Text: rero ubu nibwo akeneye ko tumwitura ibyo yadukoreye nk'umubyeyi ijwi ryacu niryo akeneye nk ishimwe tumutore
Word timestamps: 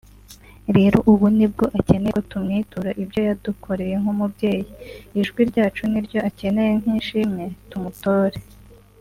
rero 0.75 0.97
ubu 1.11 1.25
nibwo 1.37 1.65
akeneye 1.79 2.11
ko 2.17 2.21
tumwitura 2.29 2.89
ibyo 3.03 3.21
yadukoreye 3.27 3.95
nk'umubyeyi 4.01 4.65
ijwi 5.19 5.41
ryacu 5.49 5.83
niryo 5.91 6.19
akeneye 6.29 6.73
nk 6.81 6.87
ishimwe 6.99 7.45
tumutore 7.69 8.37